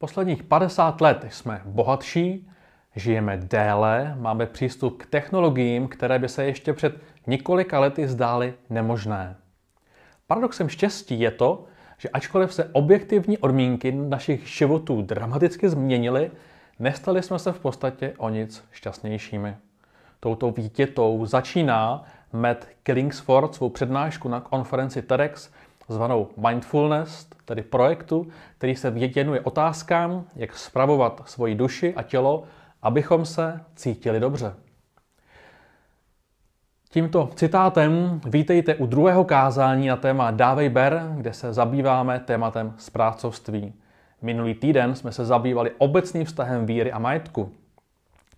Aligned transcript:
Posledních 0.00 0.42
50 0.42 1.00
let 1.00 1.26
jsme 1.30 1.62
bohatší, 1.64 2.50
žijeme 2.96 3.36
déle, 3.36 4.16
máme 4.18 4.46
přístup 4.46 5.02
k 5.02 5.06
technologiím, 5.06 5.88
které 5.88 6.18
by 6.18 6.28
se 6.28 6.44
ještě 6.44 6.72
před 6.72 7.00
několika 7.26 7.80
lety 7.80 8.08
zdály 8.08 8.54
nemožné. 8.70 9.36
Paradoxem 10.26 10.68
štěstí 10.68 11.20
je 11.20 11.30
to, 11.30 11.64
že 11.98 12.08
ačkoliv 12.08 12.54
se 12.54 12.70
objektivní 12.72 13.38
odmínky 13.38 13.92
našich 13.92 14.48
životů 14.48 15.02
dramaticky 15.02 15.68
změnily, 15.68 16.30
nestali 16.78 17.22
jsme 17.22 17.38
se 17.38 17.52
v 17.52 17.60
podstatě 17.60 18.14
o 18.18 18.28
nic 18.28 18.64
šťastnějšími. 18.70 19.56
Touto 20.20 20.50
vítětou 20.50 21.26
začíná 21.26 22.04
Matt 22.32 22.68
Killingsford 22.82 23.54
svou 23.54 23.68
přednášku 23.68 24.28
na 24.28 24.40
konferenci 24.40 25.02
TEDx 25.02 25.50
zvanou 25.94 26.28
Mindfulness, 26.36 27.28
tedy 27.44 27.62
projektu, 27.62 28.26
který 28.58 28.76
se 28.76 28.90
věnuje 28.90 29.40
otázkám, 29.40 30.24
jak 30.36 30.56
spravovat 30.56 31.22
svoji 31.26 31.54
duši 31.54 31.94
a 31.94 32.02
tělo, 32.02 32.44
abychom 32.82 33.24
se 33.24 33.60
cítili 33.74 34.20
dobře. 34.20 34.54
Tímto 36.92 37.30
citátem 37.34 38.20
vítejte 38.26 38.74
u 38.74 38.86
druhého 38.86 39.24
kázání 39.24 39.88
na 39.88 39.96
téma 39.96 40.30
Dávej 40.30 40.68
ber, 40.68 41.12
kde 41.16 41.32
se 41.32 41.52
zabýváme 41.52 42.20
tématem 42.20 42.74
správcovství. 42.78 43.74
Minulý 44.22 44.54
týden 44.54 44.94
jsme 44.94 45.12
se 45.12 45.24
zabývali 45.24 45.70
obecným 45.78 46.24
vztahem 46.24 46.66
víry 46.66 46.92
a 46.92 46.98
majetku. 46.98 47.52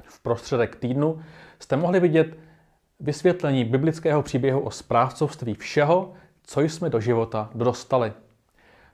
V 0.04 0.20
prostředek 0.20 0.76
týdnu 0.76 1.20
jste 1.58 1.76
mohli 1.76 2.00
vidět 2.00 2.38
vysvětlení 3.00 3.64
biblického 3.64 4.22
příběhu 4.22 4.60
o 4.60 4.70
správcovství 4.70 5.54
všeho, 5.54 6.12
co 6.46 6.60
jsme 6.60 6.90
do 6.90 7.00
života 7.00 7.50
dostali. 7.54 8.12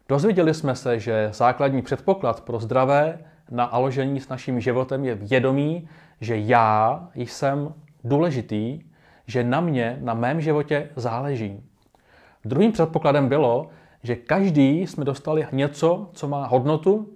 Dozvěděli 0.09 0.55
jsme 0.55 0.77
se, 0.77 0.99
že 0.99 1.31
základní 1.33 1.83
předpoklad 1.83 2.41
pro 2.41 2.59
zdravé 2.61 3.19
naaložení 3.51 4.21
s 4.21 4.29
naším 4.29 4.61
životem 4.61 5.05
je 5.05 5.15
vědomí, 5.15 5.89
že 6.21 6.37
já 6.37 7.09
jsem 7.15 7.75
důležitý, 8.05 8.81
že 9.27 9.45
na 9.45 9.61
mě, 9.61 9.99
na 10.01 10.15
mém 10.15 10.41
životě 10.41 10.91
záleží. 10.97 11.65
Druhým 12.45 12.73
předpokladem 12.73 13.29
bylo, 13.29 13.69
že 14.03 14.17
každý 14.17 14.81
jsme 14.81 15.05
dostali 15.05 15.47
něco, 15.53 16.11
co 16.13 16.29
má 16.29 16.47
hodnotu 16.47 17.09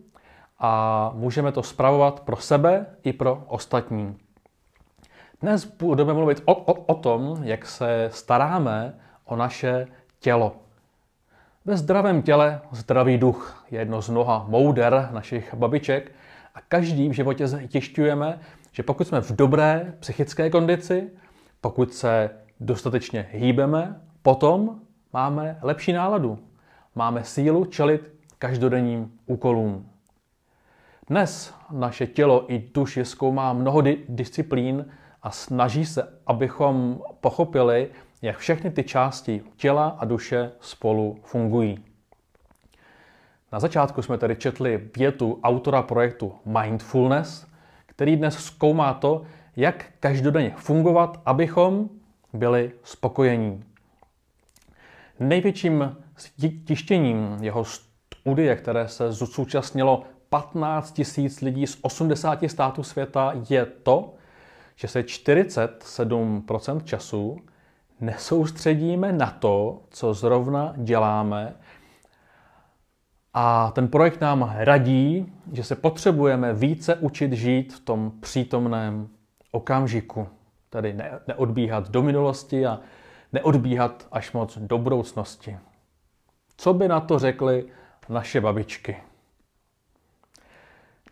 a 0.58 1.10
můžeme 1.14 1.52
to 1.52 1.62
spravovat 1.62 2.20
pro 2.20 2.36
sebe 2.36 2.86
i 3.02 3.12
pro 3.12 3.44
ostatní. 3.46 4.16
Dnes 5.40 5.64
budeme 5.64 6.12
mluvit 6.12 6.42
o, 6.44 6.54
o, 6.54 6.72
o 6.72 6.94
tom, 6.94 7.38
jak 7.42 7.66
se 7.66 8.08
staráme 8.12 8.94
o 9.24 9.36
naše 9.36 9.86
tělo. 10.22 10.56
Ve 11.64 11.76
zdravém 11.76 12.22
těle 12.22 12.60
zdravý 12.72 13.18
duch 13.18 13.64
je 13.70 13.78
jedno 13.78 14.02
z 14.02 14.08
mnoha 14.08 14.46
mouder 14.48 15.08
našich 15.12 15.54
babiček 15.54 16.12
a 16.54 16.60
každý 16.60 17.08
v 17.08 17.12
životě 17.12 17.48
zjišťujeme, 17.48 18.38
že 18.72 18.82
pokud 18.82 19.08
jsme 19.08 19.20
v 19.20 19.30
dobré 19.30 19.94
psychické 20.00 20.50
kondici, 20.50 21.10
pokud 21.60 21.94
se 21.94 22.30
dostatečně 22.60 23.28
hýbeme, 23.32 24.00
potom 24.22 24.80
máme 25.12 25.58
lepší 25.62 25.92
náladu. 25.92 26.38
Máme 26.94 27.24
sílu 27.24 27.64
čelit 27.64 28.12
každodenním 28.38 29.12
úkolům. 29.26 29.88
Dnes 31.08 31.54
naše 31.70 32.06
tělo 32.06 32.52
i 32.52 32.70
duši 32.74 33.04
zkoumá 33.04 33.52
mnoho 33.52 33.80
di- 33.80 34.04
disciplín 34.08 34.86
a 35.22 35.30
snaží 35.30 35.86
se, 35.86 36.18
abychom 36.26 37.00
pochopili, 37.20 37.90
jak 38.22 38.38
všechny 38.38 38.70
ty 38.70 38.84
části 38.84 39.42
těla 39.56 39.96
a 39.98 40.04
duše 40.04 40.52
spolu 40.60 41.18
fungují. 41.22 41.84
Na 43.52 43.60
začátku 43.60 44.02
jsme 44.02 44.18
tedy 44.18 44.36
četli 44.36 44.90
větu 44.96 45.40
autora 45.42 45.82
projektu 45.82 46.34
Mindfulness, 46.44 47.46
který 47.86 48.16
dnes 48.16 48.34
zkoumá 48.34 48.94
to, 48.94 49.22
jak 49.56 49.84
každodenně 50.00 50.54
fungovat, 50.56 51.20
abychom 51.26 51.88
byli 52.32 52.72
spokojení. 52.84 53.64
Největším 55.20 55.96
tištěním 56.64 57.36
jeho 57.40 57.64
studie, 57.64 58.56
které 58.56 58.88
se 58.88 59.12
zúčastnilo 59.12 60.02
15 60.28 61.00
000 61.18 61.30
lidí 61.42 61.66
z 61.66 61.78
80 61.82 62.38
států 62.46 62.82
světa, 62.82 63.32
je 63.50 63.66
to, 63.66 64.14
že 64.76 64.88
se 64.88 65.00
47% 65.00 66.84
času 66.84 67.38
nesoustředíme 68.02 69.12
na 69.12 69.30
to, 69.30 69.82
co 69.90 70.14
zrovna 70.14 70.72
děláme. 70.76 71.54
A 73.34 73.70
ten 73.74 73.88
projekt 73.88 74.20
nám 74.20 74.52
radí, 74.56 75.32
že 75.52 75.64
se 75.64 75.76
potřebujeme 75.76 76.54
více 76.54 76.94
učit 76.94 77.32
žít 77.32 77.72
v 77.72 77.80
tom 77.80 78.12
přítomném 78.20 79.08
okamžiku. 79.50 80.28
Tedy 80.70 80.92
ne, 80.92 81.20
neodbíhat 81.28 81.90
do 81.90 82.02
minulosti 82.02 82.66
a 82.66 82.80
neodbíhat 83.32 84.08
až 84.12 84.32
moc 84.32 84.58
do 84.58 84.78
budoucnosti. 84.78 85.58
Co 86.56 86.74
by 86.74 86.88
na 86.88 87.00
to 87.00 87.18
řekly 87.18 87.66
naše 88.08 88.40
babičky? 88.40 88.96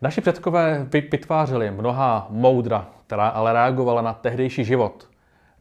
Naši 0.02 0.20
předkové 0.20 0.86
vytvářeli 0.90 1.70
mnoha 1.70 2.26
moudra, 2.30 2.88
která 3.06 3.28
ale 3.28 3.52
reagovala 3.52 4.02
na 4.02 4.14
tehdejší 4.14 4.64
život. 4.64 5.09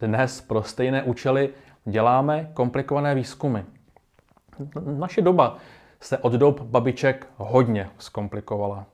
Dnes 0.01 0.41
pro 0.41 0.63
stejné 0.63 1.03
účely 1.03 1.49
děláme 1.85 2.49
komplikované 2.53 3.15
výzkumy. 3.15 3.59
Naše 4.97 5.21
doba 5.21 5.57
se 5.99 6.17
od 6.17 6.33
dob 6.33 6.61
babiček 6.61 7.27
hodně 7.37 7.89
zkomplikovala. 7.97 8.85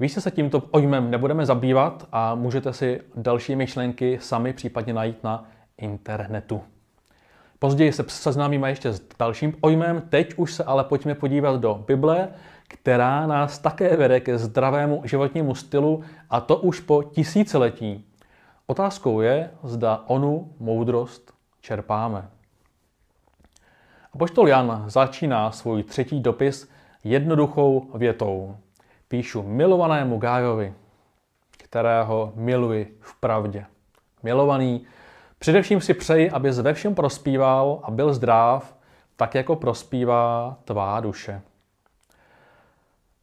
Více 0.00 0.20
se 0.20 0.30
tímto 0.30 0.60
pojmem 0.60 1.10
nebudeme 1.10 1.46
zabývat 1.46 2.08
a 2.12 2.34
můžete 2.34 2.72
si 2.72 3.00
další 3.16 3.56
myšlenky 3.56 4.18
sami 4.20 4.52
případně 4.52 4.94
najít 4.94 5.24
na 5.24 5.48
internetu. 5.78 6.62
Později 7.58 7.92
se 7.92 8.04
seznámíme 8.08 8.70
ještě 8.70 8.92
s 8.92 9.02
dalším 9.18 9.52
pojmem, 9.52 10.00
teď 10.08 10.34
už 10.36 10.52
se 10.54 10.64
ale 10.64 10.84
pojďme 10.84 11.14
podívat 11.14 11.60
do 11.60 11.84
Bible, 11.86 12.28
která 12.68 13.26
nás 13.26 13.58
také 13.58 13.96
vede 13.96 14.20
ke 14.20 14.38
zdravému 14.38 15.02
životnímu 15.04 15.54
stylu 15.54 16.02
a 16.30 16.40
to 16.40 16.56
už 16.56 16.80
po 16.80 17.02
tisíciletí. 17.02 18.11
Otázkou 18.72 19.20
je, 19.20 19.50
zda 19.62 20.04
onu 20.06 20.52
moudrost 20.58 21.32
čerpáme. 21.60 22.28
Apoštol 24.12 24.48
Jan 24.48 24.84
začíná 24.86 25.50
svůj 25.50 25.82
třetí 25.82 26.20
dopis 26.20 26.70
jednoduchou 27.04 27.90
větou. 27.94 28.56
Píšu 29.08 29.42
milovanému 29.42 30.18
Gájovi, 30.18 30.74
kterého 31.50 32.32
miluji 32.34 32.98
v 33.00 33.20
pravdě. 33.20 33.66
Milovaný, 34.22 34.86
především 35.38 35.80
si 35.80 35.94
přeji, 35.94 36.30
abys 36.30 36.58
ve 36.58 36.74
všem 36.74 36.94
prospíval 36.94 37.80
a 37.82 37.90
byl 37.90 38.14
zdrav, 38.14 38.76
tak 39.16 39.34
jako 39.34 39.56
prospívá 39.56 40.56
tvá 40.64 41.00
duše. 41.00 41.42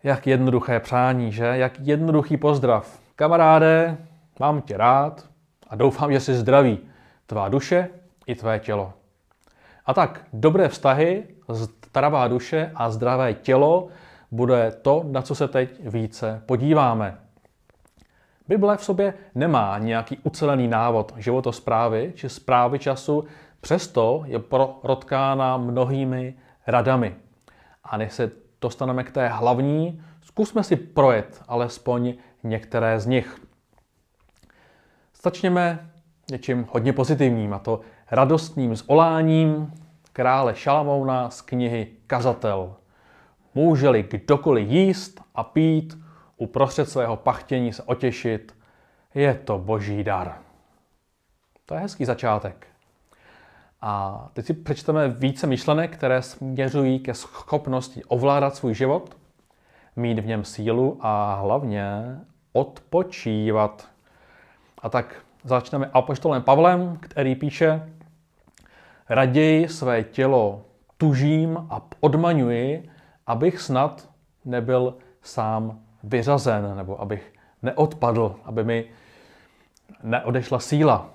Jak 0.03 0.27
jednoduché 0.27 0.79
přání, 0.79 1.31
že? 1.31 1.45
Jak 1.45 1.79
jednoduchý 1.79 2.37
pozdrav. 2.37 2.99
Kamaráde, 3.15 3.97
mám 4.39 4.61
tě 4.61 4.77
rád 4.77 5.28
a 5.69 5.75
doufám, 5.75 6.11
že 6.13 6.19
jsi 6.19 6.35
zdraví. 6.35 6.79
Tvá 7.25 7.49
duše 7.49 7.89
i 8.27 8.35
tvé 8.35 8.59
tělo. 8.59 8.93
A 9.85 9.93
tak, 9.93 10.25
dobré 10.33 10.69
vztahy, 10.69 11.23
zdravá 11.49 12.27
duše 12.27 12.71
a 12.75 12.89
zdravé 12.89 13.33
tělo 13.33 13.87
bude 14.31 14.71
to, 14.81 15.05
na 15.07 15.21
co 15.21 15.35
se 15.35 15.47
teď 15.47 15.69
více 15.81 16.41
podíváme. 16.45 17.17
Bible 18.47 18.77
v 18.77 18.83
sobě 18.83 19.13
nemá 19.35 19.77
nějaký 19.77 20.17
ucelený 20.23 20.67
návod 20.67 21.13
životosprávy 21.17 22.13
či 22.15 22.29
zprávy 22.29 22.79
času, 22.79 23.25
přesto 23.61 24.23
je 24.25 24.39
protkána 24.81 25.57
mnohými 25.57 26.33
radami. 26.67 27.15
A 27.83 27.97
než 27.97 28.13
se 28.13 28.31
dostaneme 28.61 29.03
k 29.03 29.11
té 29.11 29.27
hlavní, 29.27 30.01
zkusme 30.21 30.63
si 30.63 30.75
projet 30.75 31.43
alespoň 31.47 32.13
některé 32.43 32.99
z 32.99 33.05
nich. 33.05 33.48
Začněme 35.23 35.91
něčím 36.31 36.67
hodně 36.71 36.93
pozitivním, 36.93 37.53
a 37.53 37.59
to 37.59 37.79
radostným 38.11 38.75
zoláním 38.75 39.73
krále 40.13 40.55
Šalamouna 40.55 41.29
z 41.29 41.41
knihy 41.41 41.87
Kazatel. 42.07 42.75
Může-li 43.55 44.03
kdokoliv 44.03 44.69
jíst 44.69 45.21
a 45.35 45.43
pít, 45.43 45.97
uprostřed 46.37 46.89
svého 46.89 47.15
pachtění 47.15 47.73
se 47.73 47.83
otěšit, 47.83 48.55
je 49.15 49.33
to 49.33 49.57
boží 49.57 50.03
dar. 50.03 50.37
To 51.65 51.73
je 51.73 51.79
hezký 51.79 52.05
začátek. 52.05 52.67
A 53.81 54.27
teď 54.33 54.45
si 54.45 54.53
přečteme 54.53 55.09
více 55.09 55.47
myšlenek, 55.47 55.97
které 55.97 56.21
směřují 56.21 56.99
ke 56.99 57.13
schopnosti 57.13 58.03
ovládat 58.03 58.55
svůj 58.55 58.73
život, 58.73 59.17
mít 59.95 60.19
v 60.19 60.25
něm 60.25 60.45
sílu 60.45 60.97
a 61.01 61.35
hlavně 61.35 62.17
odpočívat. 62.53 63.87
A 64.79 64.89
tak 64.89 65.15
začneme 65.43 65.89
apoštolem 65.93 66.41
Pavlem, 66.41 66.97
který 66.99 67.35
píše, 67.35 67.89
raději 69.09 69.67
své 69.67 70.03
tělo 70.03 70.61
tužím 70.97 71.57
a 71.69 71.81
odmaňuji, 71.99 72.89
abych 73.27 73.61
snad 73.61 74.09
nebyl 74.45 74.95
sám 75.21 75.79
vyřazen, 76.03 76.75
nebo 76.75 77.01
abych 77.01 77.33
neodpadl, 77.61 78.35
aby 78.43 78.63
mi 78.63 78.85
neodešla 80.03 80.59
síla. 80.59 81.09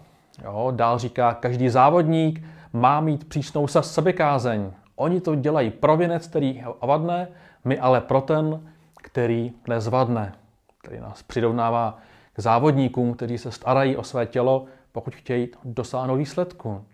Jo, 0.44 0.72
dál 0.76 0.98
říká, 0.98 1.34
každý 1.34 1.68
závodník 1.68 2.44
má 2.72 3.00
mít 3.00 3.28
přísnou 3.28 3.66
sebekázeň. 3.66 4.72
Oni 4.96 5.20
to 5.20 5.34
dělají 5.34 5.70
pro 5.70 5.96
věnec, 5.96 6.26
který 6.26 6.64
vadne, 6.82 7.28
my 7.64 7.78
ale 7.78 8.00
pro 8.00 8.20
ten, 8.20 8.72
který 9.02 9.52
nezvadne. 9.68 10.32
Který 10.78 11.00
nás 11.00 11.22
přirovnává 11.22 11.98
k 12.34 12.40
závodníkům, 12.40 13.14
kteří 13.14 13.38
se 13.38 13.50
starají 13.50 13.96
o 13.96 14.02
své 14.02 14.26
tělo, 14.26 14.64
pokud 14.92 15.14
chtějí 15.14 15.48
dosáhnout 15.64 16.16
výsledku. 16.16 16.84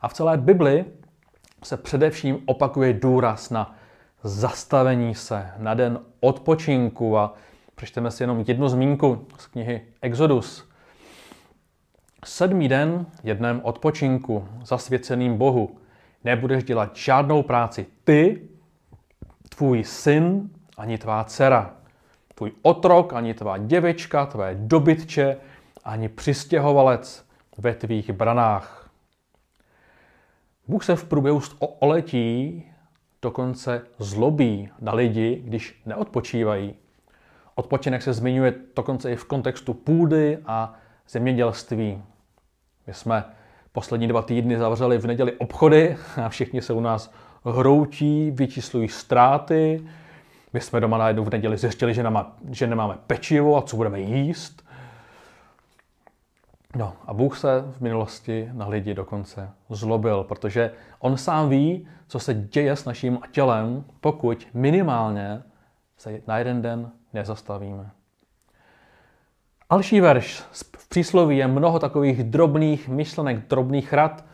A 0.00 0.08
v 0.08 0.14
celé 0.14 0.38
Bibli 0.38 0.84
se 1.64 1.76
především 1.76 2.38
opakuje 2.46 2.92
důraz 2.92 3.50
na 3.50 3.76
zastavení 4.22 5.14
se, 5.14 5.50
na 5.58 5.74
den 5.74 6.00
odpočinku 6.20 7.18
a 7.18 7.34
přečteme 7.74 8.10
si 8.10 8.22
jenom 8.22 8.44
jednu 8.46 8.68
zmínku 8.68 9.26
z 9.38 9.46
knihy 9.46 9.82
Exodus. 10.02 10.68
Sedmý 12.24 12.68
den 12.68 13.06
je 13.22 13.34
dnem 13.34 13.60
odpočinku, 13.64 14.48
zasvěceným 14.64 15.38
Bohu. 15.38 15.78
Nebudeš 16.24 16.64
dělat 16.64 16.96
žádnou 16.96 17.42
práci 17.42 17.86
ty, 18.04 18.48
tvůj 19.48 19.84
syn 19.84 20.50
ani 20.76 20.98
tvá 20.98 21.24
dcera, 21.24 21.79
tvůj 22.40 22.52
otrok 22.62 23.12
ani 23.12 23.34
tvá 23.34 23.58
děvečka, 23.58 24.26
tvé 24.26 24.54
dobytče 24.54 25.36
ani 25.84 26.08
přistěhovalec 26.08 27.24
ve 27.58 27.74
tvých 27.74 28.12
branách. 28.12 28.90
Bůh 30.68 30.84
se 30.84 30.96
v 30.96 31.04
průběhu 31.04 31.40
oletí 31.58 32.64
dokonce 33.22 33.82
zlobí 33.98 34.68
na 34.80 34.94
lidi, 34.94 35.42
když 35.44 35.82
neodpočívají. 35.86 36.74
Odpočinek 37.54 38.02
se 38.02 38.12
zmiňuje 38.12 38.54
dokonce 38.76 39.12
i 39.12 39.16
v 39.16 39.24
kontextu 39.24 39.74
půdy 39.74 40.38
a 40.46 40.74
zemědělství. 41.08 42.02
My 42.86 42.94
jsme 42.94 43.24
poslední 43.72 44.08
dva 44.08 44.22
týdny 44.22 44.58
zavřeli 44.58 44.98
v 44.98 45.06
neděli 45.06 45.32
obchody 45.32 45.96
a 46.24 46.28
všichni 46.28 46.62
se 46.62 46.72
u 46.72 46.80
nás 46.80 47.12
hroutí, 47.44 48.30
vyčíslují 48.30 48.88
ztráty. 48.88 49.84
My 50.52 50.60
jsme 50.60 50.80
doma 50.80 50.98
najednou 50.98 51.24
v 51.24 51.30
neděli 51.30 51.56
zjistili, 51.56 51.94
že, 51.94 52.02
nemá, 52.02 52.36
že 52.50 52.66
nemáme 52.66 52.98
pečivo 53.06 53.56
a 53.56 53.62
co 53.62 53.76
budeme 53.76 54.00
jíst. 54.00 54.70
No 56.76 56.92
a 57.06 57.14
Bůh 57.14 57.38
se 57.38 57.64
v 57.72 57.80
minulosti 57.80 58.48
na 58.52 58.68
lidi 58.68 58.94
dokonce 58.94 59.50
zlobil, 59.68 60.24
protože 60.24 60.70
on 60.98 61.16
sám 61.16 61.48
ví, 61.48 61.88
co 62.08 62.18
se 62.18 62.34
děje 62.34 62.76
s 62.76 62.84
naším 62.84 63.18
tělem, 63.30 63.84
pokud 64.00 64.48
minimálně 64.54 65.42
se 65.96 66.20
na 66.26 66.38
jeden 66.38 66.62
den 66.62 66.90
nezastavíme. 67.12 67.90
Další 69.70 70.00
verš 70.00 70.44
v 70.52 70.88
přísloví 70.88 71.36
je 71.36 71.48
mnoho 71.48 71.78
takových 71.78 72.24
drobných 72.24 72.88
myšlenek, 72.88 73.48
drobných 73.48 73.92
rad. 73.92 74.24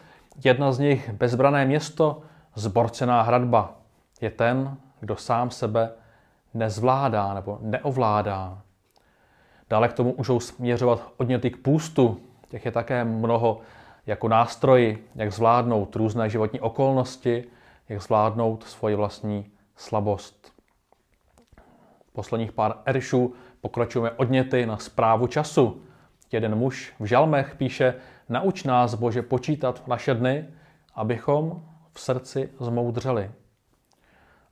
Jedna 0.44 0.72
z 0.72 0.78
nich, 0.78 1.12
bezbrané 1.12 1.66
město, 1.66 2.22
zborcená 2.54 3.22
hradba, 3.22 3.74
je 4.20 4.30
ten, 4.30 4.76
kdo 5.00 5.16
sám 5.16 5.50
sebe 5.50 5.90
nezvládá 6.58 7.34
nebo 7.34 7.58
neovládá. 7.60 8.62
Dále 9.70 9.88
k 9.88 9.92
tomu 9.92 10.14
můžou 10.18 10.40
směřovat 10.40 11.12
odněty 11.16 11.50
k 11.50 11.56
půstu. 11.56 12.20
Těch 12.48 12.64
je 12.64 12.72
také 12.72 13.04
mnoho 13.04 13.60
jako 14.06 14.28
nástroj, 14.28 14.98
jak 15.14 15.32
zvládnout 15.32 15.96
různé 15.96 16.30
životní 16.30 16.60
okolnosti, 16.60 17.44
jak 17.88 18.02
zvládnout 18.02 18.64
svoji 18.64 18.94
vlastní 18.94 19.50
slabost. 19.76 20.52
Posledních 22.12 22.52
pár 22.52 22.74
eršů 22.84 23.34
pokračujeme 23.60 24.10
odněty 24.10 24.66
na 24.66 24.76
zprávu 24.76 25.26
času. 25.26 25.82
Jeden 26.32 26.54
muž 26.54 26.94
v 27.00 27.04
žalmech 27.04 27.54
píše, 27.56 27.94
nauč 28.28 28.64
nás, 28.64 28.94
Bože, 28.94 29.22
počítat 29.22 29.88
naše 29.88 30.14
dny, 30.14 30.48
abychom 30.94 31.62
v 31.92 32.00
srdci 32.00 32.50
zmoudřeli. 32.60 33.30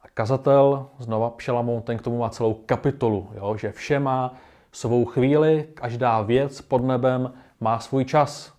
A 0.05 0.09
kazatel, 0.15 0.87
znova 0.99 1.31
Pšelamon, 1.31 1.83
ten 1.83 1.99
k 1.99 2.03
tomu 2.03 2.19
má 2.19 2.31
celou 2.31 2.55
kapitolu, 2.55 3.31
jo, 3.35 3.57
že 3.57 3.73
vše 3.73 3.99
má 3.99 4.35
svou 4.73 5.05
chvíli, 5.05 5.69
každá 5.75 6.23
věc 6.23 6.61
pod 6.61 6.85
nebem 6.85 7.33
má 7.61 7.79
svůj 7.79 8.05
čas. 8.05 8.55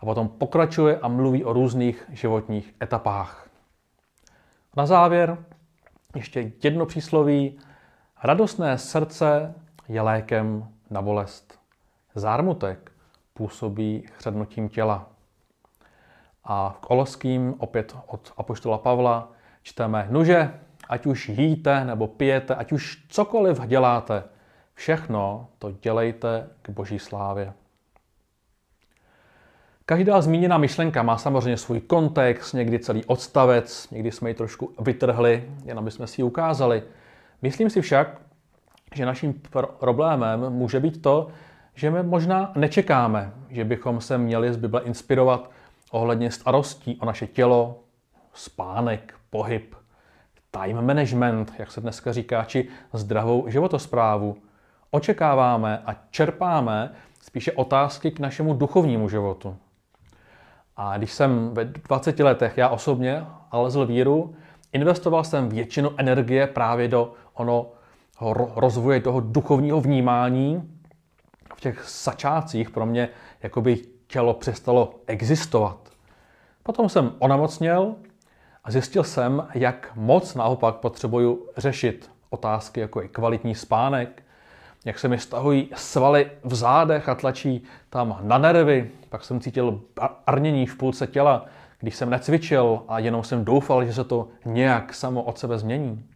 A 0.00 0.06
potom 0.06 0.28
pokračuje 0.28 0.98
a 0.98 1.08
mluví 1.08 1.44
o 1.44 1.52
různých 1.52 2.04
životních 2.12 2.74
etapách. 2.82 3.48
Na 4.76 4.86
závěr 4.86 5.44
ještě 6.14 6.52
jedno 6.62 6.86
přísloví. 6.86 7.58
Radostné 8.22 8.78
srdce 8.78 9.54
je 9.88 10.00
lékem 10.00 10.68
na 10.90 11.02
bolest. 11.02 11.58
Zármutek 12.14 12.92
působí 13.34 14.06
chřadnutím 14.16 14.68
těla. 14.68 15.06
A 16.44 16.70
v 16.70 16.78
Koloským, 16.78 17.54
opět 17.58 17.96
od 18.06 18.32
Apoštola 18.36 18.78
Pavla, 18.78 19.28
čteme, 19.64 20.06
nuže, 20.10 20.54
ať 20.88 21.06
už 21.06 21.28
jíte 21.28 21.84
nebo 21.84 22.06
pijete, 22.06 22.54
ať 22.54 22.72
už 22.72 23.04
cokoliv 23.08 23.66
děláte, 23.66 24.22
všechno 24.74 25.48
to 25.58 25.70
dělejte 25.70 26.48
k 26.62 26.70
boží 26.70 26.98
slávě. 26.98 27.52
Každá 29.86 30.20
zmíněná 30.20 30.58
myšlenka 30.58 31.02
má 31.02 31.18
samozřejmě 31.18 31.56
svůj 31.56 31.80
kontext, 31.80 32.54
někdy 32.54 32.78
celý 32.78 33.04
odstavec, 33.04 33.90
někdy 33.90 34.12
jsme 34.12 34.30
ji 34.30 34.34
trošku 34.34 34.74
vytrhli, 34.80 35.50
jen 35.64 35.78
aby 35.78 35.90
jsme 35.90 36.06
si 36.06 36.20
ji 36.20 36.24
ukázali. 36.24 36.82
Myslím 37.42 37.70
si 37.70 37.80
však, 37.80 38.20
že 38.94 39.06
naším 39.06 39.42
problémem 39.78 40.50
může 40.50 40.80
být 40.80 41.02
to, 41.02 41.28
že 41.74 41.90
my 41.90 42.02
možná 42.02 42.52
nečekáme, 42.56 43.32
že 43.50 43.64
bychom 43.64 44.00
se 44.00 44.18
měli 44.18 44.52
z 44.52 44.56
Bible 44.56 44.80
inspirovat 44.80 45.50
ohledně 45.90 46.30
starostí 46.30 46.98
o 47.00 47.06
naše 47.06 47.26
tělo, 47.26 47.80
spánek, 48.32 49.14
pohyb, 49.34 49.74
time 50.50 50.86
management, 50.86 51.52
jak 51.58 51.72
se 51.72 51.80
dneska 51.80 52.12
říká, 52.12 52.44
či 52.44 52.68
zdravou 52.92 53.48
životosprávu. 53.48 54.36
Očekáváme 54.90 55.82
a 55.86 55.94
čerpáme 56.10 56.92
spíše 57.20 57.52
otázky 57.52 58.10
k 58.10 58.20
našemu 58.20 58.54
duchovnímu 58.54 59.08
životu. 59.08 59.56
A 60.76 60.98
když 60.98 61.12
jsem 61.12 61.54
ve 61.54 61.64
20 61.64 62.18
letech 62.18 62.58
já 62.58 62.68
osobně 62.68 63.26
alezl 63.50 63.86
víru, 63.86 64.34
investoval 64.72 65.24
jsem 65.24 65.48
většinu 65.48 65.90
energie 65.96 66.46
právě 66.46 66.88
do 66.88 67.12
ono 67.32 67.66
rozvoje 68.56 69.00
toho 69.00 69.20
duchovního 69.20 69.80
vnímání. 69.80 70.78
V 71.56 71.60
těch 71.60 71.84
začátcích 71.88 72.70
pro 72.70 72.86
mě 72.86 73.08
jakoby 73.42 73.76
tělo 74.06 74.34
přestalo 74.34 74.94
existovat. 75.06 75.88
Potom 76.62 76.88
jsem 76.88 77.12
onemocněl 77.18 77.94
a 78.64 78.70
zjistil 78.70 79.04
jsem, 79.04 79.48
jak 79.54 79.92
moc 79.94 80.34
naopak 80.34 80.74
potřebuju 80.74 81.46
řešit 81.56 82.10
otázky, 82.30 82.80
jako 82.80 83.00
je 83.00 83.08
kvalitní 83.08 83.54
spánek, 83.54 84.22
jak 84.84 84.98
se 84.98 85.08
mi 85.08 85.18
stahují 85.18 85.68
svaly 85.74 86.30
v 86.44 86.54
zádech 86.54 87.08
a 87.08 87.14
tlačí 87.14 87.64
tam 87.90 88.18
na 88.22 88.38
nervy. 88.38 88.90
Pak 89.08 89.24
jsem 89.24 89.40
cítil 89.40 89.80
arnění 90.26 90.66
v 90.66 90.76
půlce 90.76 91.06
těla, 91.06 91.46
když 91.78 91.96
jsem 91.96 92.10
necvičil 92.10 92.82
a 92.88 92.98
jenom 92.98 93.24
jsem 93.24 93.44
doufal, 93.44 93.84
že 93.84 93.92
se 93.92 94.04
to 94.04 94.28
nějak 94.44 94.94
samo 94.94 95.22
od 95.22 95.38
sebe 95.38 95.58
změní. 95.58 96.06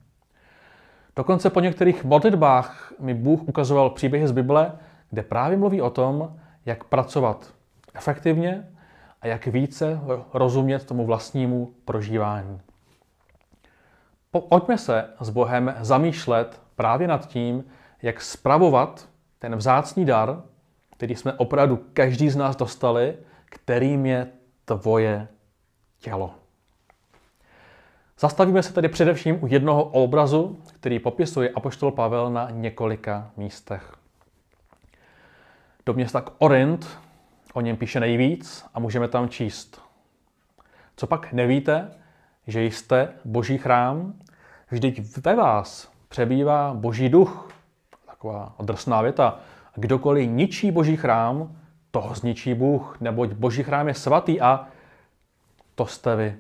Dokonce 1.17 1.51
po 1.51 1.61
některých 1.61 2.05
modlitbách 2.05 2.93
mi 3.01 3.15
Bůh 3.15 3.41
ukazoval 3.43 3.91
příběhy 3.91 4.29
z 4.29 4.33
Bible, 4.33 4.73
kde 5.11 5.23
právě 5.23 5.57
mluví 5.57 5.83
o 5.83 5.91
tom, 5.91 6.37
jak 6.67 6.85
pracovat 6.85 7.55
efektivně 7.95 8.69
a 9.21 9.27
jak 9.27 9.47
více 9.47 10.01
rozumět 10.35 10.85
tomu 10.85 11.07
vlastnímu 11.07 11.75
prožívání. 11.85 12.61
Pojďme 14.49 14.79
se 14.79 15.11
s 15.21 15.31
Bohem 15.31 15.75
zamýšlet 15.81 16.61
právě 16.77 17.09
nad 17.09 17.29
tím, 17.29 17.65
jak 18.03 18.21
spravovat 18.21 19.09
ten 19.39 19.57
vzácný 19.57 20.05
dar, 20.05 20.43
který 20.97 21.17
jsme 21.17 21.33
opravdu 21.33 21.85
každý 21.93 22.31
z 22.31 22.37
nás 22.37 22.57
dostali, 22.57 23.17
kterým 23.45 24.07
je 24.07 24.29
tvoje 24.65 25.29
tělo. 25.99 26.35
Zastavíme 28.19 28.63
se 28.63 28.73
tedy 28.73 28.89
především 28.89 29.45
u 29.45 29.47
jednoho 29.47 29.85
obrazu, 29.85 30.63
který 30.75 30.99
popisuje 30.99 31.51
apoštol 31.51 31.91
Pavel 31.91 32.31
na 32.31 32.51
několika 32.51 33.31
místech. 33.37 33.95
Do 35.87 35.95
města 35.95 36.25
Orint 36.39 36.99
o 37.59 37.61
něm 37.61 37.77
píše 37.77 38.01
nejvíc 38.01 38.65
a 38.75 38.81
můžeme 38.81 39.09
tam 39.09 39.29
číst. 39.29 39.83
Co 40.97 41.07
pak 41.07 41.33
nevíte, 41.33 41.91
že 42.47 42.65
jste 42.65 43.13
boží 43.25 43.59
chrám? 43.59 44.15
Vždyť 44.71 45.17
ve 45.25 45.35
vás 45.35 45.91
přebývá 46.09 46.75
boží 46.75 47.09
duch. 47.09 47.51
Taková 48.07 48.55
drsná 48.63 49.03
věta. 49.03 49.41
Kdokoliv 49.75 50.31
ničí 50.31 50.71
boží 50.71 50.97
chrám, 50.97 51.57
toho 51.91 52.15
zničí 52.15 52.55
Bůh, 52.55 53.01
neboť 53.01 53.31
boží 53.31 53.63
chrám 53.63 53.89
je 53.89 53.95
svatý 53.95 54.41
a 54.41 54.67
to 55.75 55.87
jste 55.87 56.17
vy. 56.17 56.37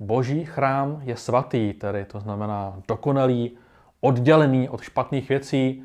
Boží 0.00 0.44
chrám 0.44 1.00
je 1.02 1.16
svatý, 1.16 1.72
tedy 1.72 2.04
to 2.04 2.20
znamená 2.20 2.82
dokonalý, 2.88 3.58
oddělený 4.00 4.68
od 4.68 4.80
špatných 4.80 5.28
věcí. 5.28 5.84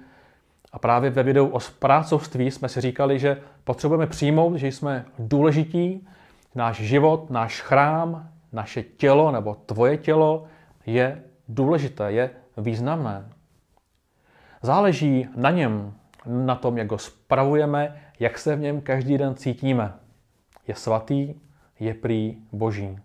A 0.73 0.79
právě 0.79 1.09
ve 1.09 1.23
videu 1.23 1.47
o 1.47 1.59
sprácovství 1.59 2.51
jsme 2.51 2.69
si 2.69 2.81
říkali, 2.81 3.19
že 3.19 3.41
potřebujeme 3.63 4.07
přijmout, 4.07 4.55
že 4.55 4.67
jsme 4.67 5.05
důležití, 5.19 6.07
náš 6.55 6.77
život, 6.77 7.29
náš 7.29 7.61
chrám, 7.61 8.29
naše 8.51 8.83
tělo 8.83 9.31
nebo 9.31 9.55
tvoje 9.55 9.97
tělo 9.97 10.43
je 10.85 11.23
důležité, 11.47 12.11
je 12.11 12.29
významné. 12.57 13.29
Záleží 14.61 15.27
na 15.35 15.51
něm, 15.51 15.93
na 16.25 16.55
tom, 16.55 16.77
jak 16.77 16.91
ho 16.91 16.97
spravujeme, 16.97 18.01
jak 18.19 18.39
se 18.39 18.55
v 18.55 18.59
něm 18.59 18.81
každý 18.81 19.17
den 19.17 19.35
cítíme. 19.35 19.93
Je 20.67 20.75
svatý, 20.75 21.33
je 21.79 21.93
prý 21.93 22.37
boží. 22.51 22.99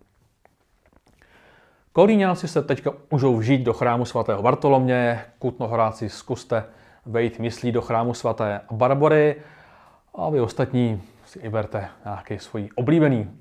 Kolíňáci 1.93 2.49
se 2.49 2.63
teďka 2.63 2.93
můžou 3.11 3.37
vžít 3.37 3.63
do 3.63 3.73
chrámu 3.73 4.05
svatého 4.05 4.43
Bartolomě, 4.43 5.21
kutnohoráci 5.39 6.09
zkuste 6.09 6.65
vejít 7.07 7.39
myslí 7.39 7.73
do 7.73 7.83
chrámu 7.83 8.15
svaté 8.15 8.61
Barbory 8.71 9.43
a 10.15 10.31
vy 10.31 10.41
ostatní 10.41 11.03
si 11.25 11.39
i 11.39 11.49
berte 11.49 11.89
nějaký 12.05 12.39
svůj 12.39 12.69
oblíbený. 12.75 13.41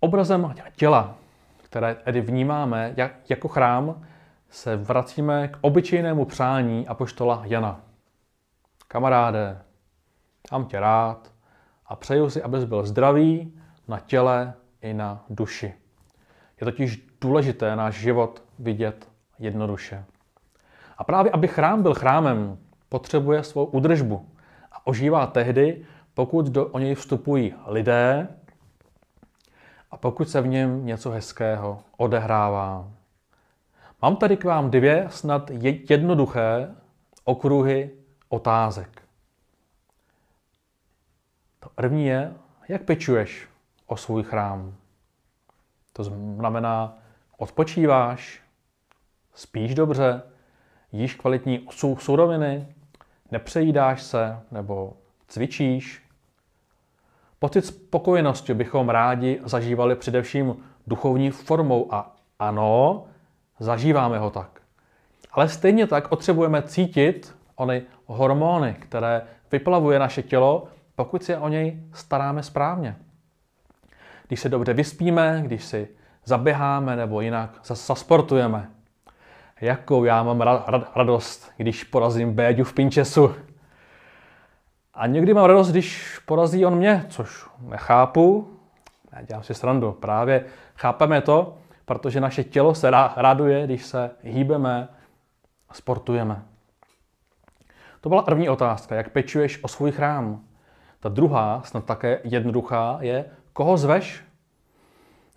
Obrazem 0.00 0.54
těla, 0.76 1.14
které 1.62 1.94
tedy 1.94 2.20
vnímáme 2.20 2.94
jako 3.28 3.48
chrám, 3.48 4.06
se 4.50 4.76
vracíme 4.76 5.48
k 5.48 5.58
obyčejnému 5.60 6.24
přání 6.24 6.88
apoštola 6.88 7.42
Jana. 7.44 7.80
Kamaráde, 8.88 9.58
mám 10.52 10.64
tě 10.64 10.80
rád 10.80 11.32
a 11.86 11.96
přeju 11.96 12.30
si, 12.30 12.42
abys 12.42 12.64
byl 12.64 12.86
zdravý 12.86 13.60
na 13.88 14.00
těle 14.00 14.54
i 14.82 14.94
na 14.94 15.24
duši. 15.30 15.74
Je 16.60 16.64
totiž 16.64 17.06
důležité 17.20 17.76
náš 17.76 17.94
život 17.94 18.42
vidět 18.58 19.08
jednoduše. 19.38 20.04
A 20.98 21.04
právě 21.04 21.32
aby 21.32 21.48
chrám 21.48 21.82
byl 21.82 21.94
chrámem, 21.94 22.58
potřebuje 22.88 23.44
svou 23.44 23.64
udržbu. 23.64 24.28
A 24.72 24.86
ožívá 24.86 25.26
tehdy, 25.26 25.86
pokud 26.14 26.46
do, 26.46 26.66
o 26.66 26.78
něj 26.78 26.94
vstupují 26.94 27.54
lidé 27.66 28.28
a 29.90 29.96
pokud 29.96 30.28
se 30.28 30.40
v 30.40 30.46
něm 30.46 30.86
něco 30.86 31.10
hezkého 31.10 31.80
odehrává. 31.96 32.88
Mám 34.02 34.16
tady 34.16 34.36
k 34.36 34.44
vám 34.44 34.70
dvě 34.70 35.06
snad 35.10 35.50
jednoduché 35.90 36.74
okruhy 37.24 37.90
otázek. 38.28 39.02
To 41.60 41.68
první 41.74 42.06
je, 42.06 42.34
jak 42.68 42.82
pečuješ 42.82 43.48
o 43.86 43.96
svůj 43.96 44.22
chrám. 44.22 44.74
To 45.92 46.04
znamená, 46.04 46.98
odpočíváš, 47.36 48.42
spíš 49.34 49.74
dobře, 49.74 50.22
jíš 50.92 51.14
kvalitní 51.14 51.68
suroviny, 51.98 52.66
nepřejídáš 53.30 54.02
se 54.02 54.40
nebo 54.50 54.92
cvičíš. 55.28 56.02
Pocit 57.38 57.66
spokojenosti 57.66 58.54
bychom 58.54 58.88
rádi 58.88 59.40
zažívali 59.44 59.96
především 59.96 60.56
duchovní 60.86 61.30
formou 61.30 61.94
a 61.94 62.16
ano, 62.38 63.04
zažíváme 63.58 64.18
ho 64.18 64.30
tak. 64.30 64.60
Ale 65.32 65.48
stejně 65.48 65.86
tak 65.86 66.08
potřebujeme 66.08 66.62
cítit 66.62 67.36
ony 67.56 67.82
hormony, 68.06 68.76
které 68.80 69.22
vyplavuje 69.52 69.98
naše 69.98 70.22
tělo, 70.22 70.68
pokud 70.94 71.24
se 71.24 71.38
o 71.38 71.48
něj 71.48 71.82
staráme 71.92 72.42
správně. 72.42 72.96
Když 74.28 74.40
se 74.40 74.48
dobře 74.48 74.74
vyspíme, 74.74 75.42
když 75.46 75.64
si 75.64 75.88
zaběháme 76.24 76.96
nebo 76.96 77.20
jinak 77.20 77.58
zasportujeme. 77.62 78.70
Jakou 79.60 80.04
já 80.04 80.22
mám 80.22 80.40
radost, 80.94 81.52
když 81.56 81.84
porazím 81.84 82.34
Béďu 82.34 82.64
v 82.64 82.72
pinčesu. 82.72 83.34
A 84.94 85.06
někdy 85.06 85.34
mám 85.34 85.44
radost, 85.44 85.70
když 85.70 86.18
porazí 86.26 86.66
on 86.66 86.76
mě, 86.76 87.06
což 87.08 87.46
nechápu. 87.60 88.54
Já 89.12 89.22
dělám 89.22 89.42
si 89.42 89.54
srandu. 89.54 89.92
Právě 89.92 90.44
chápeme 90.74 91.20
to, 91.20 91.58
protože 91.84 92.20
naše 92.20 92.44
tělo 92.44 92.74
se 92.74 92.90
raduje, 93.16 93.66
když 93.66 93.86
se 93.86 94.10
hýbeme 94.22 94.88
a 95.68 95.74
sportujeme. 95.74 96.42
To 98.00 98.08
byla 98.08 98.22
první 98.22 98.48
otázka, 98.48 98.94
jak 98.94 99.10
pečuješ 99.10 99.64
o 99.64 99.68
svůj 99.68 99.92
chrám. 99.92 100.40
Ta 101.00 101.08
druhá, 101.08 101.62
snad 101.64 101.84
také 101.84 102.20
jednoduchá, 102.24 102.98
je, 103.00 103.24
koho 103.52 103.76
zveš 103.76 104.24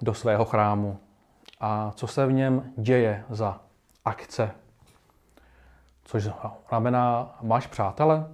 do 0.02 0.14
svého 0.14 0.46
chrámu 0.46 1.00
a 1.60 1.92
co 1.96 2.08
se 2.08 2.26
v 2.26 2.32
něm 2.32 2.72
děje 2.78 3.24
za 3.30 3.60
akce. 4.06 4.52
Což 6.04 6.30
znamená, 6.70 7.38
máš 7.42 7.68
přátele? 7.68 8.28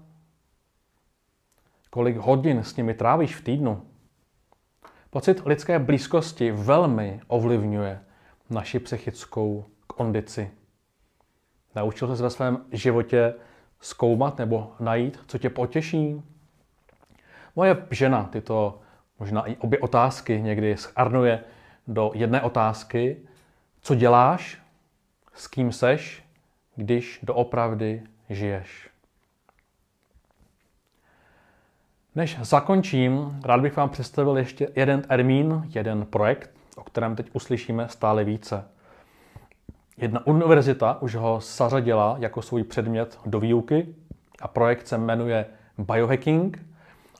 Kolik 1.89 2.17
hodin 2.17 2.63
s 2.63 2.75
nimi 2.75 2.93
trávíš 2.93 3.35
v 3.35 3.43
týdnu? 3.43 3.85
Pocit 5.09 5.45
lidské 5.45 5.79
blízkosti 5.79 6.51
velmi 6.51 7.21
ovlivňuje 7.27 7.99
naši 8.49 8.79
psychickou 8.79 9.65
kondici. 9.87 10.51
Naučil 11.75 12.15
se 12.15 12.23
ve 12.23 12.29
svém 12.29 12.65
životě 12.71 13.33
zkoumat 13.79 14.37
nebo 14.37 14.75
najít, 14.79 15.19
co 15.27 15.37
tě 15.37 15.49
potěší? 15.49 16.21
Moje 17.55 17.87
žena 17.91 18.23
tyto 18.23 18.79
možná 19.19 19.41
i 19.41 19.55
obě 19.55 19.79
otázky 19.79 20.41
někdy 20.41 20.77
schrnuje 20.77 21.43
do 21.87 22.11
jedné 22.13 22.41
otázky. 22.41 23.17
Co 23.81 23.95
děláš, 23.95 24.61
s 25.37 25.47
kým 25.47 25.71
seš, 25.71 26.23
když 26.75 27.19
doopravdy 27.23 28.03
žiješ? 28.29 28.89
Než 32.15 32.39
zakončím, 32.41 33.39
rád 33.45 33.61
bych 33.61 33.77
vám 33.77 33.89
představil 33.89 34.37
ještě 34.37 34.69
jeden 34.75 35.01
termín, 35.01 35.63
jeden 35.75 36.05
projekt, 36.05 36.51
o 36.75 36.83
kterém 36.83 37.15
teď 37.15 37.29
uslyšíme 37.33 37.89
stále 37.89 38.23
více. 38.23 38.65
Jedna 39.97 40.27
univerzita 40.27 41.01
už 41.01 41.15
ho 41.15 41.39
zařadila 41.41 42.15
jako 42.19 42.41
svůj 42.41 42.63
předmět 42.63 43.19
do 43.25 43.39
výuky 43.39 43.95
a 44.41 44.47
projekt 44.47 44.87
se 44.87 44.97
jmenuje 44.97 45.45
Biohacking 45.77 46.65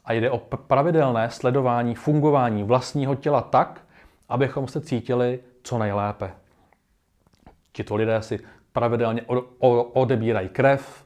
a 0.05 0.13
jde 0.13 0.31
o 0.31 0.37
pravidelné 0.37 1.29
sledování 1.29 1.95
fungování 1.95 2.63
vlastního 2.63 3.15
těla 3.15 3.41
tak, 3.41 3.81
abychom 4.29 4.67
se 4.67 4.81
cítili 4.81 5.39
co 5.63 5.77
nejlépe. 5.77 6.31
Tito 7.77 7.95
lidé 7.95 8.21
si 8.21 8.39
pravidelně 8.73 9.21
odebírají 9.93 10.49
krev, 10.49 11.05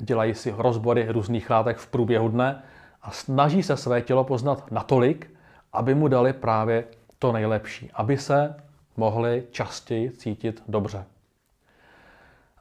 dělají 0.00 0.34
si 0.34 0.54
rozbory 0.56 1.06
různých 1.08 1.50
látek 1.50 1.76
v 1.76 1.86
průběhu 1.86 2.28
dne 2.28 2.62
a 3.02 3.10
snaží 3.10 3.62
se 3.62 3.76
své 3.76 4.02
tělo 4.02 4.24
poznat 4.24 4.70
natolik, 4.70 5.30
aby 5.72 5.94
mu 5.94 6.08
dali 6.08 6.32
právě 6.32 6.84
to 7.18 7.32
nejlepší, 7.32 7.90
aby 7.94 8.18
se 8.18 8.56
mohli 8.96 9.44
častěji 9.50 10.10
cítit 10.10 10.62
dobře. 10.68 11.04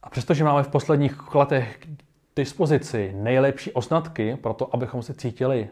A 0.03 0.09
přestože 0.09 0.43
máme 0.43 0.63
v 0.63 0.67
posledních 0.67 1.35
letech 1.35 1.77
k 1.77 1.88
dispozici 2.35 3.13
nejlepší 3.15 3.71
osnatky 3.71 4.35
pro 4.35 4.53
to, 4.53 4.75
abychom 4.75 5.01
se 5.03 5.13
cítili 5.13 5.69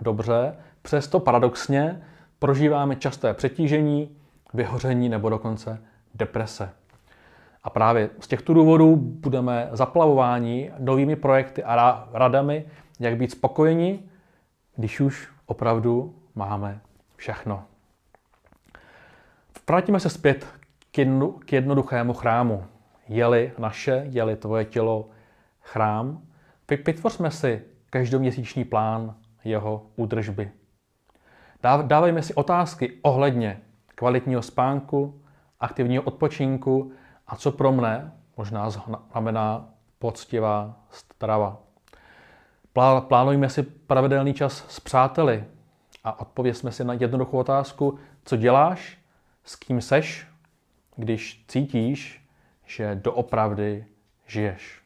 dobře, 0.00 0.56
přesto 0.82 1.20
paradoxně 1.20 2.02
prožíváme 2.38 2.96
časté 2.96 3.34
přetížení, 3.34 4.16
vyhoření 4.54 5.08
nebo 5.08 5.28
dokonce 5.28 5.82
deprese. 6.14 6.83
A 7.64 7.70
právě 7.70 8.10
z 8.20 8.28
těchto 8.28 8.54
důvodů 8.54 8.96
budeme 8.96 9.68
zaplavováni 9.72 10.72
novými 10.78 11.16
projekty 11.16 11.64
a 11.64 12.08
radami, 12.12 12.64
jak 13.00 13.16
být 13.16 13.30
spokojeni, 13.30 14.02
když 14.76 15.00
už 15.00 15.28
opravdu 15.46 16.14
máme 16.34 16.80
všechno. 17.16 17.64
Vrátíme 19.68 20.00
se 20.00 20.10
zpět 20.10 20.46
k, 20.90 20.98
jedno, 20.98 21.28
k 21.28 21.52
jednoduchému 21.52 22.12
chrámu. 22.12 22.64
Je-li 23.08 23.52
naše, 23.58 24.06
je-li 24.10 24.36
tvoje 24.36 24.64
tělo 24.64 25.08
chrám, 25.60 26.22
vytvořme 26.86 27.30
si 27.30 27.62
každoměsíční 27.90 28.64
plán 28.64 29.14
jeho 29.44 29.86
údržby. 29.96 30.50
Dávejme 31.82 32.22
si 32.22 32.34
otázky 32.34 32.98
ohledně 33.02 33.60
kvalitního 33.94 34.42
spánku, 34.42 35.20
aktivního 35.60 36.02
odpočinku 36.02 36.92
a 37.34 37.36
co 37.36 37.52
pro 37.52 37.72
mne 37.72 38.12
možná 38.36 38.70
znamená 38.70 39.66
poctivá 39.98 40.78
strava. 40.90 41.58
Plánujme 43.08 43.50
si 43.50 43.62
pravidelný 43.62 44.34
čas 44.34 44.64
s 44.68 44.80
přáteli 44.80 45.44
a 46.04 46.20
odpověsme 46.20 46.72
si 46.72 46.84
na 46.84 46.94
jednoduchou 46.94 47.38
otázku, 47.38 47.98
co 48.24 48.36
děláš, 48.36 48.98
s 49.44 49.56
kým 49.56 49.80
seš, 49.80 50.26
když 50.96 51.44
cítíš, 51.48 52.22
že 52.66 53.00
doopravdy 53.02 53.86
žiješ. 54.26 54.82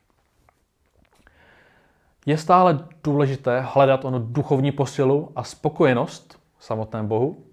Je 2.26 2.38
stále 2.38 2.87
důležité 3.05 3.61
hledat 3.61 4.05
ono 4.05 4.19
duchovní 4.19 4.73
posilu 4.73 5.33
a 5.37 5.45
spokojenost 5.45 6.40
v 6.59 6.64
samotném 6.64 7.09
Bohu, 7.09 7.45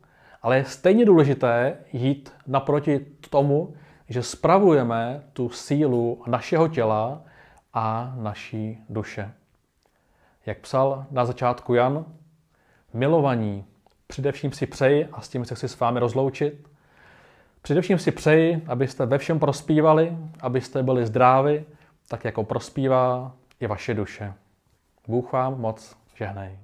ale 0.42 0.58
je 0.58 0.66
stejně 0.66 1.06
důležité 1.06 1.78
jít 1.94 2.34
naproti 2.48 3.00
tomu, 3.30 3.76
že 4.10 4.24
spravujeme 4.24 5.24
tu 5.34 5.50
sílu 5.50 6.24
našeho 6.28 6.68
těla 6.68 7.22
a 7.74 8.14
naší 8.18 8.84
duše. 8.90 9.32
Jak 10.46 10.58
psal 10.58 11.06
na 11.12 11.26
začátku 11.26 11.74
Jan, 11.74 12.06
milovaní, 12.94 13.66
především 14.08 14.52
si 14.52 14.66
přeji, 14.66 15.06
a 15.12 15.22
s 15.22 15.30
tím 15.30 15.46
se 15.46 15.56
chci 15.56 15.68
s 15.68 15.80
vámi 15.80 16.00
rozloučit, 16.00 16.70
především 17.62 18.00
si 18.00 18.12
přeji, 18.12 18.64
abyste 18.68 19.06
ve 19.06 19.18
všem 19.18 19.40
prospívali, 19.40 20.18
abyste 20.42 20.84
byli 20.84 21.06
zdraví, 21.06 21.66
tak 22.08 22.26
jako 22.26 22.44
prospívá 22.44 23.32
i 23.60 23.68
vaše 23.68 23.94
duše. 23.94 24.34
Bůh 25.08 25.32
vám 25.32 25.62
moc 25.62 25.98
žehnej. 26.16 26.60